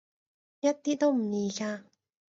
[0.61, 1.83] 一啲都唔易㗎